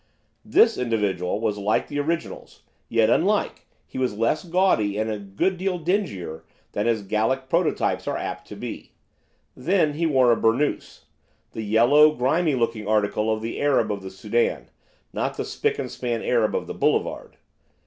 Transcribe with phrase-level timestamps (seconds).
[0.43, 5.57] This individual was like the originals, yet unlike, he was less gaudy, and a good
[5.57, 8.93] deal dingier, than his Gallic prototypes are apt to be.
[9.55, 11.05] Then he wore a burnoose,
[11.51, 14.71] the yellow, grimy looking article of the Arab of the Soudan,
[15.13, 17.37] not the spick and span Arab of the boulevard.